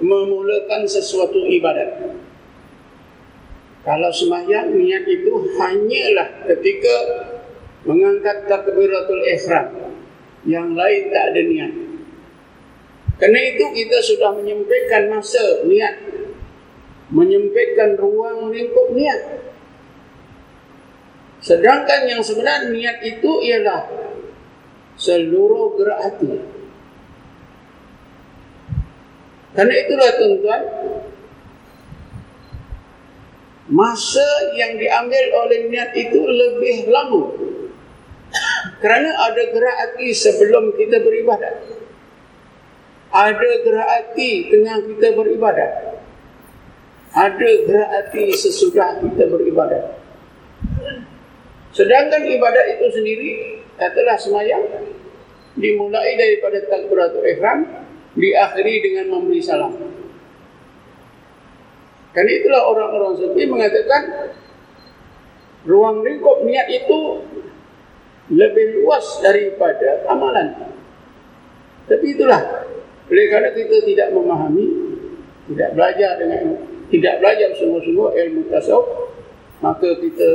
[0.00, 2.18] memulakan sesuatu ibadat.
[3.86, 6.96] Kalau sembahyang niat itu hanyalah ketika
[7.86, 9.66] mengangkat takbiratul ihram.
[10.48, 11.72] Yang lain tak ada niat.
[13.20, 15.92] Kerana itu kita sudah menyempitkan masa niat.
[17.12, 19.44] Menyempitkan ruang lingkup niat.
[21.44, 23.92] Sedangkan yang sebenar niat itu ialah
[24.96, 26.32] seluruh gerak hati.
[29.52, 30.62] Kerana itulah tuan-tuan,
[33.68, 37.36] masa yang diambil oleh niat itu lebih lama.
[38.80, 41.79] Kerana ada gerak hati sebelum kita beribadat
[43.10, 45.70] ada gerak hati tengah kita beribadat.
[47.10, 49.98] Ada gerak hati sesudah kita beribadat.
[51.74, 53.30] Sedangkan ibadat itu sendiri
[53.78, 54.62] adalah semayang
[55.58, 57.66] dimulai daripada takbiratul ihram
[58.14, 59.74] diakhiri dengan memberi salam.
[62.10, 64.34] Karena itulah orang-orang sufi mengatakan
[65.62, 67.22] ruang lingkup niat itu
[68.30, 70.74] lebih luas daripada amalan.
[71.86, 72.66] Tapi itulah
[73.10, 74.66] oleh kerana kita tidak memahami
[75.50, 76.42] tidak belajar dengan
[76.90, 78.86] tidak belajar sungguh-sungguh ilmu tasawuf
[79.60, 80.30] maka kita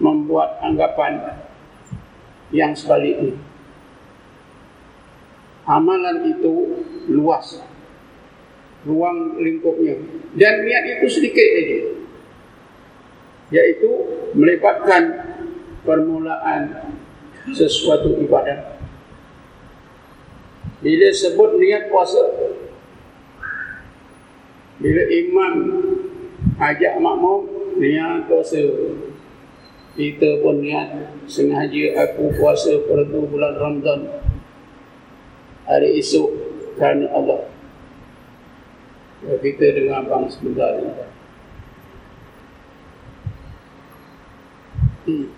[0.00, 1.42] membuat anggapan
[2.54, 3.36] yang sebaliknya.
[5.68, 6.80] Amalan itu
[7.12, 7.60] luas
[8.88, 10.00] ruang lingkupnya.
[10.32, 11.78] Dan niat itu sedikit saja
[13.48, 13.88] yaitu
[14.36, 15.24] melibatkan
[15.80, 16.92] permulaan
[17.48, 18.77] sesuatu ibadah
[20.78, 22.22] bila sebut niat puasa
[24.78, 25.54] bila imam
[26.62, 27.46] ajak makmum
[27.78, 28.62] niat puasa
[29.98, 34.00] kita pun niat sengaja aku puasa pada bulan Ramadan
[35.68, 36.32] hari esok
[36.80, 37.44] kerana Allah.
[39.26, 40.78] Ya, kita dengan abang sebentar.
[45.04, 45.28] Hmm.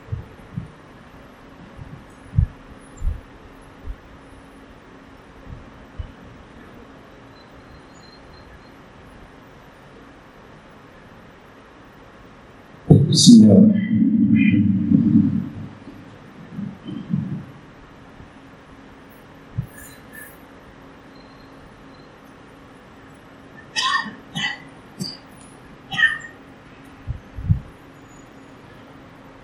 [13.40, 13.72] smell.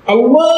[0.06, 0.55] Allah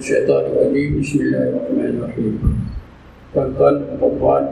[0.00, 2.40] syaitan tadi Bismillahirrahmanirrahim.
[3.36, 4.44] Tuan-tuan dan perempuan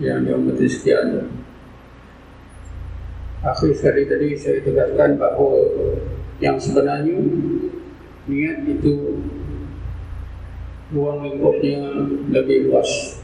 [0.00, 1.08] Yang dihormati sekian
[3.44, 5.60] Akhir sekali tadi saya tegaskan bahawa
[6.40, 7.20] Yang sebenarnya
[8.26, 9.20] Niat itu
[10.92, 11.88] Ruang lingkupnya
[12.28, 13.16] lebih luas.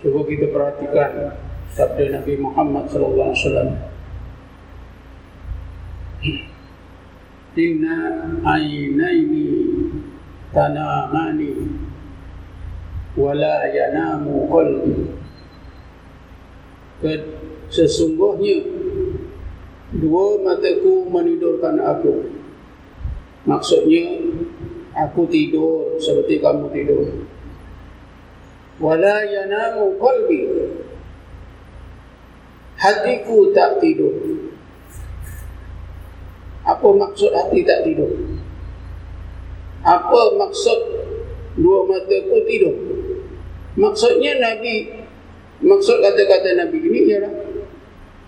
[0.00, 1.36] Cuba kita perhatikan
[1.68, 3.85] Sabda Nabi Muhammad SAW
[7.56, 7.96] Inna
[8.44, 9.48] ainaini
[10.52, 11.56] tanamani
[13.16, 15.08] wala yanamu qalbi.
[17.72, 18.60] Sesungguhnya
[19.96, 22.28] dua mataku menidurkan aku.
[23.48, 24.20] Maksudnya
[24.92, 27.08] aku tidur seperti kamu tidur.
[28.84, 30.40] Wala yanamu qalbi.
[32.76, 34.35] Hatiku tak tidur
[36.76, 38.12] apa maksud hati tak tidur?
[39.80, 40.78] Apa maksud
[41.56, 42.76] dua mataku tidur?
[43.80, 44.92] Maksudnya nabi
[45.64, 47.32] maksud kata-kata nabi ini ialah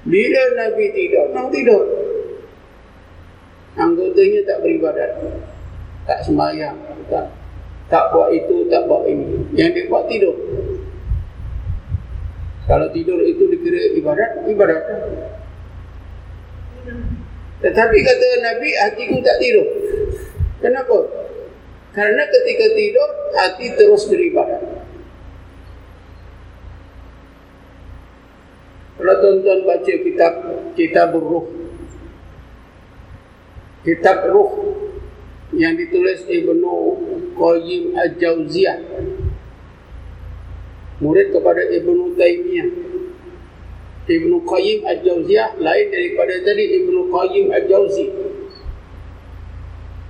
[0.09, 1.85] bila nabi tidur memang tidur.
[3.77, 5.13] Anggotanya tak beribadat.
[6.09, 7.29] Tak sembahyang tak
[7.93, 9.53] tak buat itu tak buat ini.
[9.53, 10.37] Yang dia buat tidur.
[12.65, 14.83] Kalau tidur itu dikira ibadat ibadat
[17.59, 19.67] tetapi kata Nabi hatiku tak tidur.
[20.63, 20.99] Kenapa?
[21.91, 24.63] Karena ketika tidur hati terus beribadat
[28.99, 30.33] kalau tuan-tuan baca kitab
[30.75, 31.47] kitab ruh
[33.87, 34.51] kitab ruh
[35.55, 36.75] yang ditulis Ibnu
[37.39, 38.79] Qayyim Al-Jauziyah
[40.99, 42.69] murid kepada Ibnu Taimiyah
[44.09, 48.07] Ibnu Qayyim Al-Jauziyah lain daripada tadi Ibnu Qayyim Al-Jauzi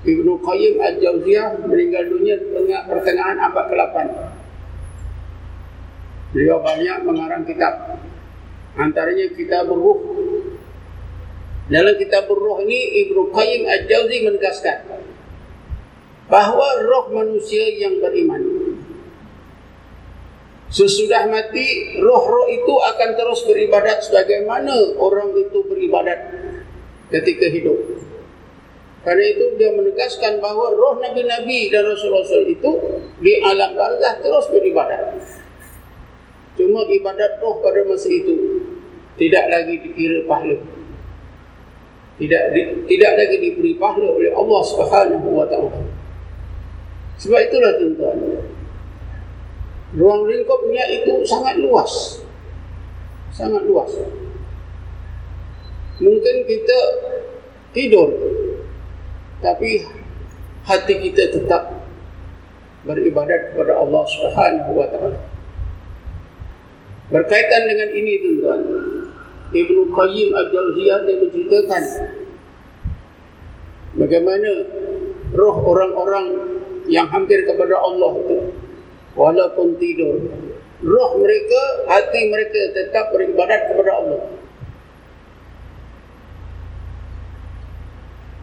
[0.07, 3.97] Ibnu Qayyim Al-Jauziyah meninggal dunia tengah pertengahan abad ke-8
[6.29, 7.99] beliau banyak mengarang kitab.
[8.79, 10.01] Antaranya kitab Ruh.
[11.69, 14.79] Dalam kitab Ruh ini Ibnu Qayyim Al-Jauzi menegaskan
[16.29, 18.41] bahawa roh manusia yang beriman
[20.69, 26.19] sesudah mati roh-roh itu akan terus beribadat sebagaimana orang itu beribadat
[27.09, 27.79] ketika hidup.
[29.01, 32.71] Karena itu dia menegaskan bahawa roh nabi-nabi dan rasul-rasul itu
[33.25, 35.17] di alam barzah terus beribadat.
[36.61, 38.61] Cuma ibadat roh pada masa itu
[39.17, 40.59] tidak lagi dikira pahala.
[42.19, 42.61] Tidak di,
[42.91, 45.87] tidak lagi diberi pahala oleh Allah Subhanahu wa taala.
[47.17, 48.19] Sebab itulah tuan-tuan
[49.97, 52.21] ruang lingkupnya itu sangat luas.
[53.33, 53.93] Sangat luas.
[55.99, 56.79] Mungkin kita
[57.73, 58.11] tidur
[59.39, 59.87] tapi
[60.67, 61.79] hati kita tetap
[62.83, 65.21] beribadat kepada Allah Subhanahu wa taala.
[67.09, 68.63] Berkaitan dengan ini tuan-tuan
[69.49, 71.83] Ibnu Qayyim Al-Jauziyah dia menceritakan
[73.97, 74.51] bagaimana
[75.33, 76.27] roh orang-orang
[76.85, 78.37] yang hampir kepada Allah itu
[79.19, 80.31] walaupun tidur
[80.79, 81.61] roh mereka
[81.91, 84.23] hati mereka tetap beribadat kepada Allah.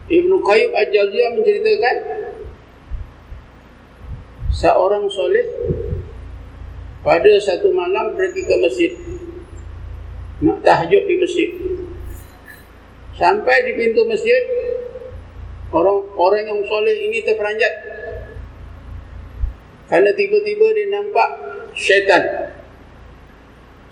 [0.06, 1.96] Ibn Qayyim Al-Jaziyah menceritakan
[4.54, 5.48] seorang soleh
[7.02, 8.92] pada satu malam pergi ke masjid
[10.44, 11.50] nak tahajud di masjid.
[13.16, 14.44] Sampai di pintu masjid
[15.72, 17.72] orang orang yang soleh ini terperanjat
[19.86, 21.30] kerana tiba-tiba dia nampak
[21.78, 22.50] syaitan.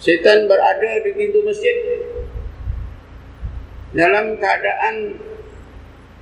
[0.03, 1.77] Syaitan berada di pintu masjid
[3.95, 5.23] dalam keadaan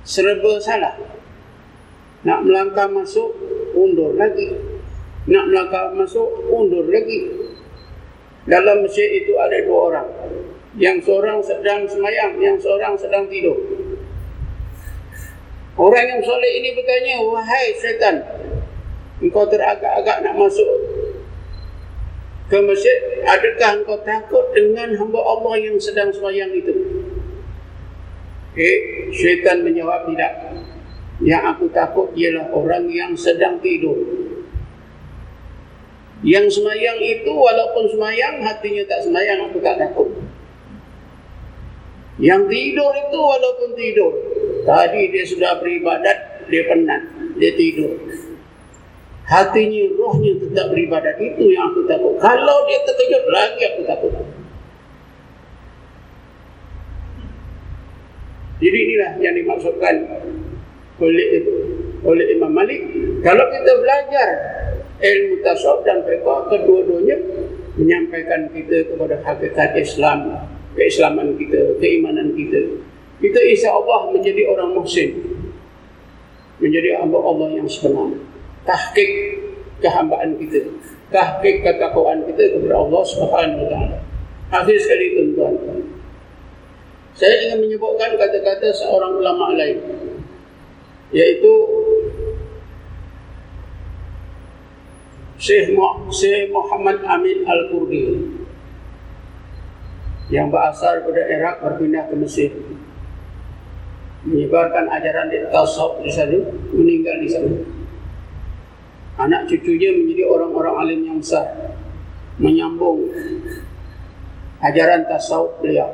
[0.05, 0.93] serba salah.
[2.23, 3.33] Nak melangkah masuk,
[3.75, 4.55] undur lagi.
[5.27, 7.27] Nak melangkah masuk, undur lagi.
[8.47, 10.07] Dalam masjid itu ada dua orang.
[10.77, 13.57] Yang seorang sedang semayang, yang seorang sedang tidur.
[15.73, 18.15] Orang yang soleh ini bertanya, Wahai syaitan,
[19.23, 20.67] engkau teragak-agak nak masuk
[22.51, 26.75] ke masjid, adakah engkau takut dengan hamba Allah yang sedang semayang itu?
[28.53, 30.53] Eh, syaitan menjawab tidak.
[31.23, 33.95] Yang aku takut ialah orang yang sedang tidur.
[36.21, 40.11] Yang semayang itu walaupun semayang, hatinya tak semayang, aku tak takut.
[42.21, 44.13] Yang tidur itu walaupun tidur.
[44.67, 47.01] Tadi dia sudah beribadat, dia penat,
[47.39, 47.97] dia tidur
[49.33, 51.17] hatinya, rohnya tetap beribadat.
[51.17, 52.13] Itu yang aku takut.
[52.21, 54.13] Kalau dia terkejut lagi aku takut.
[58.61, 59.95] Jadi inilah yang dimaksudkan
[61.01, 61.27] oleh
[62.05, 62.79] oleh Imam Malik.
[63.25, 64.29] Kalau kita belajar
[65.03, 67.17] ilmu tasawuf dan fiqh kedua-duanya
[67.75, 72.79] menyampaikan kita kepada hakikat Islam, keislaman kita, keimanan kita.
[73.19, 75.11] Kita insya Allah menjadi orang muhsin.
[76.61, 78.32] Menjadi hamba Allah yang sebenar
[78.63, 79.11] tahqiq
[79.83, 80.63] kehambaan kita.
[81.11, 83.97] Tahqiq ketakwaan kita kepada Allah Subhanahu wa taala.
[84.53, 85.81] Akhir sekali tuan-tuan.
[87.13, 89.77] Saya ingin menyebutkan kata-kata seorang ulama lain.
[91.13, 91.53] Iaitu
[95.37, 95.75] Syekh,
[96.49, 98.01] Muhammad Amin Al-Kurdi.
[100.31, 102.49] Yang berasal dari Iraq berpindah ke Mesir.
[104.23, 106.39] Menyebarkan ajaran di tasawuf di sana.
[106.71, 107.72] Meninggal di sana
[109.17, 111.77] anak cucunya menjadi orang-orang alim yang besar.
[112.41, 113.13] Menyambung
[114.63, 115.91] ajaran tasawuf beliau.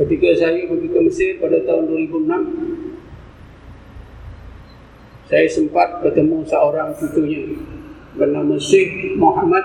[0.00, 2.90] Ketika saya pergi ke Mesir pada tahun 2006
[5.30, 7.54] saya sempat bertemu seorang cucunya
[8.18, 9.62] bernama Syekh Muhammad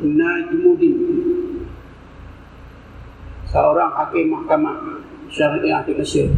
[0.00, 0.96] Najmuddin.
[3.52, 6.32] Seorang hakim mahkamah syariah di Mesir.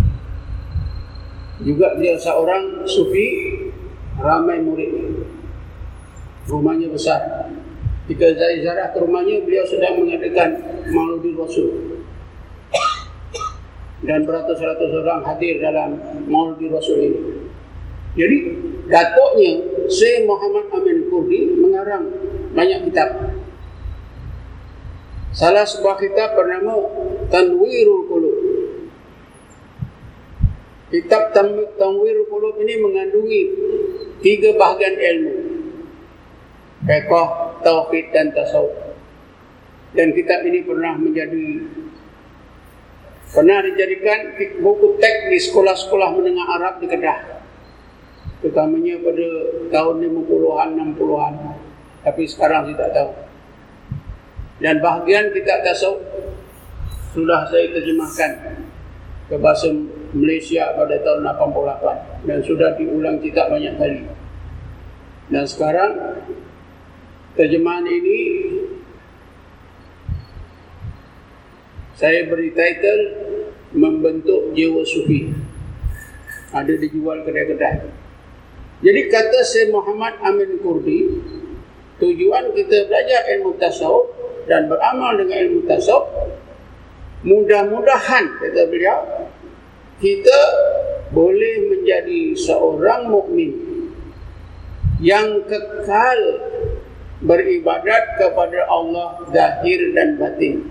[1.62, 3.26] Juga dia seorang sufi
[4.20, 4.90] ramai murid.
[6.46, 7.50] Rumahnya besar.
[8.06, 10.62] Jika saya ziarah ke rumahnya, beliau sedang mengadakan
[10.94, 11.98] mauludi Rasul.
[14.06, 15.98] Dan beratus-ratus orang hadir dalam
[16.30, 17.20] mauludi Rasul ini.
[18.14, 18.38] Jadi,
[18.86, 19.52] datuknya,
[19.90, 22.08] Syekh Muhammad Amin Kurdi mengarang
[22.54, 23.34] banyak kitab.
[25.36, 26.80] Salah sebuah kitab bernama
[27.28, 28.36] Tanwirul Qulub.
[30.88, 31.34] Kitab
[31.76, 33.40] Tanwir Qulub ini mengandungi
[34.20, 35.34] tiga bahagian ilmu.
[36.86, 37.30] Fiqh,
[37.64, 38.94] Tauhid dan Tasawuf.
[39.96, 41.64] Dan kitab ini pernah menjadi
[43.32, 47.42] pernah dijadikan buku teks di sekolah-sekolah menengah Arab di Kedah.
[48.44, 49.28] Terutamanya pada
[49.72, 51.34] tahun 50-an, 60-an.
[52.04, 53.10] Tapi sekarang saya tak tahu.
[54.60, 56.00] Dan bahagian kitab tasawuf
[57.16, 58.60] sudah saya terjemahkan
[59.32, 59.72] ke bahasa
[60.16, 64.02] Malaysia pada tahun 88 dan sudah diulang tidak banyak kali.
[65.28, 65.92] Dan sekarang
[67.36, 68.18] terjemahan ini
[71.96, 73.02] saya beri title
[73.76, 75.32] membentuk jiwa sufi.
[76.56, 78.06] Ada dijual kedai-kedai.
[78.80, 81.20] Jadi kata Syekh Muhammad Amin Kurdi,
[82.00, 84.12] tujuan kita belajar ilmu tasawuf
[84.46, 86.06] dan beramal dengan ilmu tasawuf
[87.26, 88.98] mudah-mudahan kata beliau
[89.96, 90.40] kita
[91.08, 93.56] boleh menjadi seorang mukmin
[95.00, 96.20] yang kekal
[97.24, 100.68] beribadat kepada Allah zahir dan batin.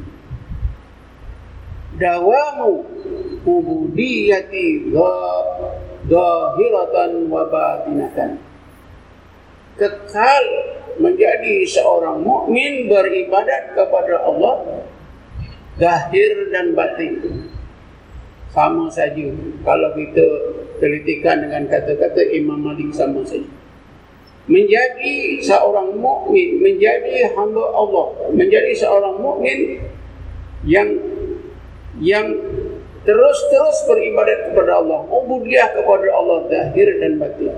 [1.95, 2.83] Dawamu
[3.47, 4.93] ubudiyati
[6.05, 8.37] zahiratan wa batinatan.
[9.75, 10.45] Kekal
[11.01, 14.85] menjadi seorang mukmin beribadat kepada Allah
[15.75, 17.54] zahir dan batin
[18.55, 19.27] sama saja.
[19.67, 20.27] Kalau kita
[20.79, 23.47] telitikan dengan kata-kata Imam Malik sama saja.
[24.45, 29.81] Menjadi seorang mukmin menjadi hamba Allah menjadi seorang mukmin
[30.61, 30.85] yang
[31.97, 32.29] yang
[33.01, 37.57] terus-terus beribadat kepada Allah ubudiyah kepada Allah zahir dan batin.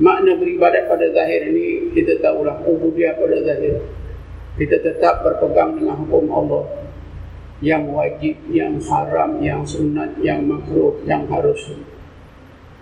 [0.00, 3.76] Makna beribadat pada zahir ini kita tahulah ubudiyah pada zahir.
[4.56, 6.64] Kita tetap berpegang dengan hukum Allah
[7.62, 11.70] yang wajib, yang haram, yang sunat, yang makruh, yang harus.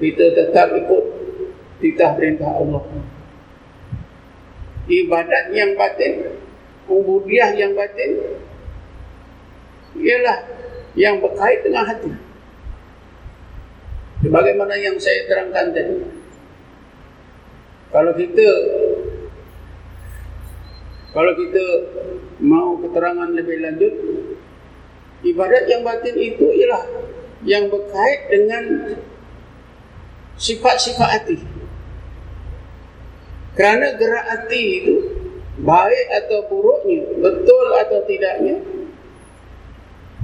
[0.01, 1.05] Kita tetap ikut
[1.85, 2.81] titah perintah Allah.
[4.89, 6.35] Ibadat yang batin,
[6.89, 8.41] ubudiah yang batin,
[10.01, 10.39] ialah
[10.97, 12.11] yang berkait dengan hati.
[14.25, 15.97] Sebagaimana yang saya terangkan tadi.
[17.93, 18.49] Kalau kita
[21.11, 21.65] kalau kita
[22.39, 23.95] mau keterangan lebih lanjut,
[25.21, 26.85] Ibadat yang batin itu ialah
[27.45, 28.97] yang berkait dengan
[30.41, 31.39] sifat-sifat hati.
[33.53, 34.95] Kerana gerak hati itu
[35.61, 38.57] baik atau buruknya, betul atau tidaknya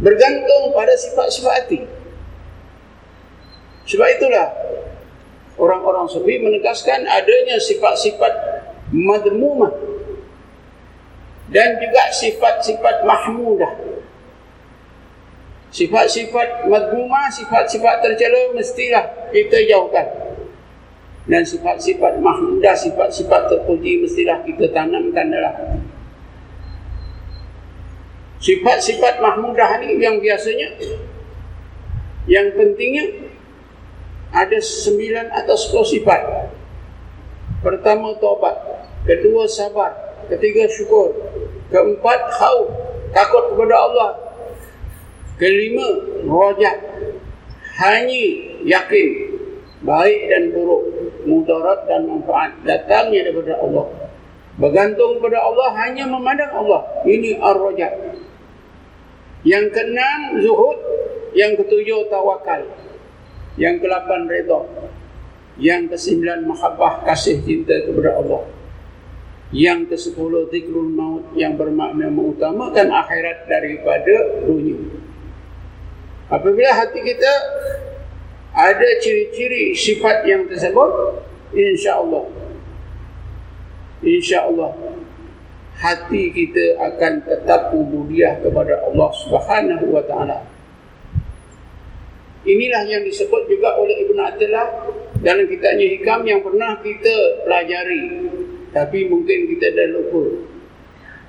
[0.00, 1.80] bergantung pada sifat-sifat hati.
[3.86, 4.48] Sebab itulah
[5.56, 8.32] orang-orang sufi menegaskan adanya sifat-sifat
[8.92, 9.72] madmumah
[11.52, 13.72] dan juga sifat-sifat mahmudah.
[15.74, 19.04] Sifat-sifat madhumah, sifat-sifat tercela mestilah
[19.34, 20.06] kita jauhkan.
[21.26, 25.80] Dan sifat-sifat mahmudah, sifat-sifat terpuji mestilah kita tanamkan dalam hati.
[28.36, 30.78] Sifat-sifat mahmudah ini yang biasanya
[32.30, 33.26] yang pentingnya
[34.30, 36.22] ada sembilan atau sepuluh sifat.
[37.64, 38.54] Pertama taubat,
[39.02, 39.90] kedua sabar,
[40.30, 41.10] ketiga syukur,
[41.74, 42.70] keempat khauf,
[43.10, 44.10] takut kepada Allah,
[45.36, 45.88] Kelima,
[46.24, 46.76] rojak.
[47.76, 48.24] Hanya
[48.64, 49.08] yakin
[49.84, 50.82] baik dan buruk,
[51.28, 53.86] mudarat dan manfaat datangnya daripada Allah.
[54.56, 57.04] Bergantung pada Allah hanya memandang Allah.
[57.04, 58.16] Ini ar-raja.
[59.44, 60.78] Yang keenam zuhud,
[61.36, 62.64] yang ketujuh tawakal.
[63.60, 64.60] Yang kelapan redha.
[65.60, 68.48] Yang kesembilan mahabbah kasih cinta kepada Allah.
[69.52, 75.05] Yang kesepuluh zikrul maut yang bermakna mengutamakan akhirat daripada dunia.
[76.26, 77.32] Apabila hati kita
[78.56, 81.22] ada ciri-ciri sifat yang tersebut,
[81.54, 82.46] insya-Allah
[84.04, 84.72] insya-Allah
[85.76, 90.40] hati kita akan tetap ubudiyah kepada Allah Subhanahu wa taala.
[92.46, 94.68] Inilah yang disebut juga oleh Ibn Attillah
[95.18, 98.30] dalam kitabnya Hikam yang pernah kita pelajari
[98.70, 100.46] tapi mungkin kita dah lupa.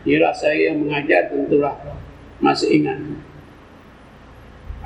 [0.07, 1.75] Ialah saya yang mengajar tentulah
[2.39, 2.99] masih ingat.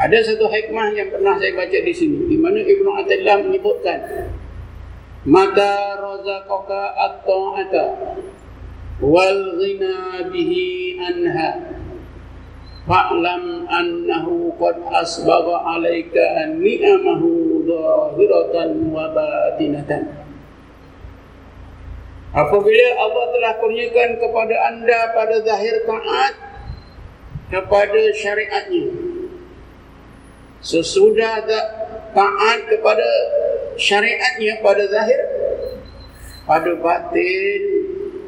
[0.01, 3.99] Ada satu hikmah yang pernah saya baca di sini di mana Ibnu Attillah menyebutkan
[5.29, 7.85] mata razaqaka at-ta'ata
[8.97, 11.49] wal ghina bihi anha.
[12.89, 20.17] Fa'lam annahu qad asbagha 'alaika ni'amahu zahiratan wa batinatan.
[22.33, 26.33] Apabila Allah telah kurniakan kepada anda pada zahir taat
[27.53, 29.10] kepada syariatnya
[30.61, 31.41] sesudah
[32.13, 33.09] taat kepada
[33.75, 35.21] syariatnya pada zahir
[36.45, 37.61] pada batin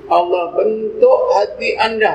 [0.09, 2.13] Allah bentuk hati anda.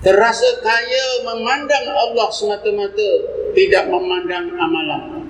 [0.00, 3.10] Terasa kaya memandang Allah semata-mata
[3.56, 5.26] tidak memandang amalan.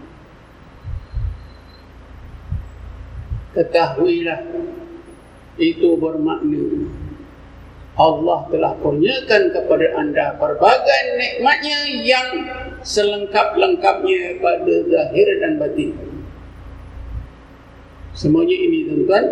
[3.56, 4.44] Ketahuilah
[5.56, 6.92] itu bermakna
[7.96, 12.28] Allah telah kurniakan kepada anda berbagai nikmatnya yang
[12.84, 15.96] selengkap-lengkapnya pada zahir dan batin.
[18.12, 19.24] Semuanya ini tuan-tuan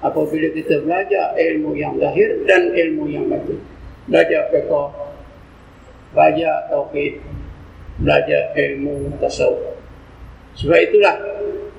[0.00, 3.60] apabila kita belajar ilmu yang zahir dan ilmu yang batin.
[4.08, 4.88] Belajar fiqh,
[6.16, 7.20] belajar tauhid,
[8.00, 9.76] belajar ilmu tasawuf.
[10.56, 11.16] Sebab itulah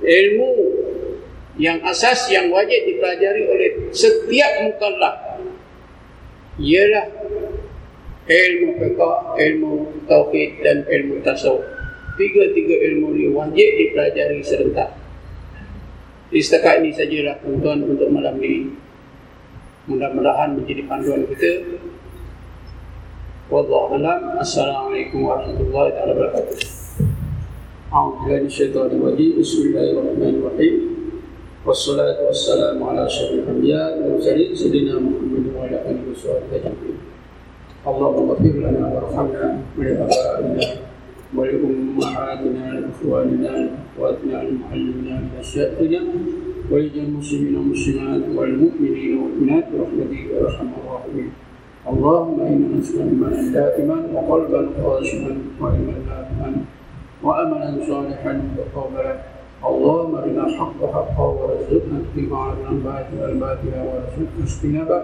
[0.06, 0.51] ilmu
[1.58, 5.34] yang asas yang wajib dipelajari oleh setiap mukallaf
[6.60, 7.06] ialah
[8.26, 9.74] ilmu fiqh, ilmu
[10.08, 11.66] tauhid dan ilmu tasawuf.
[12.16, 14.95] Tiga-tiga ilmu ini wajib dipelajari serentak.
[16.32, 18.72] Di setakat ini sajalah tuan untuk malam ini.
[19.86, 21.62] Mudah-mudahan menjadi panduan kita.
[23.51, 24.41] Wallahu a'lam.
[24.41, 26.58] Assalamualaikum warahmatullahi wabarakatuh.
[27.93, 30.76] A'udzu billahi Bismillahirrahmanirrahim.
[31.66, 35.44] Wassalatu wassalamu ala asyrafil anbiya wal mursalin sayyidina Muhammad
[37.86, 39.61] اللهم اغفر لنا وارحمنا.
[39.78, 40.68] ولآبائنا
[41.36, 43.53] ولأمهاتنا لإخواننا
[43.97, 46.01] وأخواتنا المعلمين لأشيائنا
[46.72, 51.30] ولجميع المسلمين والمسلمات والمؤمنين والمؤمنات برحمتك يا أرحم الراحمين.
[51.91, 56.51] اللهم إنا نسأل إيمانا دائما وقلبا خاشعا وعلما نافعا
[57.24, 59.13] وأملا صالحا متقبلا
[59.70, 64.98] اللهم ارنا الحق حقا وارزقنا اتباعه الباطل الباطل وارزقنا اجتنابه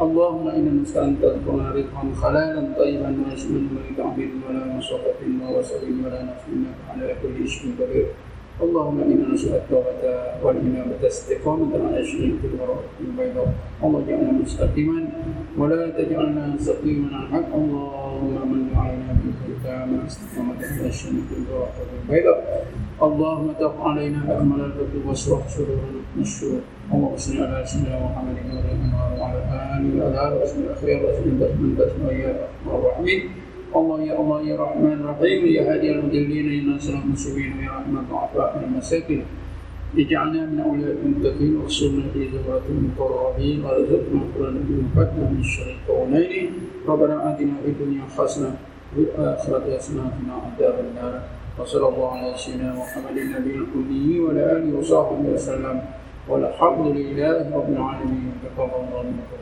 [0.00, 6.44] اللهم انا نسالك تذكرنا رزقا حلالا طيبا واسما ولك عبيد ولا مصابة ووسط ولا نفس
[6.52, 8.06] انك على كل شيء قدير
[8.62, 10.14] اللهم انا نسالك التوبه
[10.44, 13.48] والانابه استقامه على شريك الوراء البيضاء
[13.82, 15.00] اللهم اجعلنا مستقيما
[15.58, 21.72] ولا تجعلنا سقيما عن حق اللهم من علينا بالحكام استقامه على شريك الوراء
[22.02, 22.66] البيضاء
[22.97, 28.37] اللهم تق علينا باكمل البر واشرح صدورنا الشرور اللهم صل على سيدنا محمد
[29.21, 29.39] وعلى
[29.77, 31.37] آله واصحابه وسلم الاخيار وسلم.
[31.37, 33.21] تسليما تسليما يا ارحم الراحمين
[33.77, 35.41] الله يا الله يا رحمن الرحيم.
[35.45, 39.23] يا هادي المضلين يا ناصر المسلمين يا رحمة الضعفاء المساكين
[39.97, 43.57] اجعلنا من أولياء المتقين وصلنا في زمرة المقربين.
[43.65, 46.49] وارزقنا قرآن المقدم من الشر الكونين
[46.89, 48.51] ربنا آتنا في الدنيا حسنة
[48.89, 51.36] وفي الآخرة حسنة وقنا عذاب النار.
[51.57, 55.81] وصلى الله على سيدنا محمد النبي الكلي وعلى آله وصحبه وسلم
[56.29, 58.31] والحمد لله رب العالمين.
[58.45, 59.39] تقبل الله منكم